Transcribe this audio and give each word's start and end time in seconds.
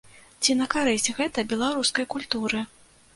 Ці 0.45 0.53
на 0.61 0.65
карысць 0.75 1.11
гэта 1.19 1.43
беларускай 1.51 2.09
культуры? 2.15 2.63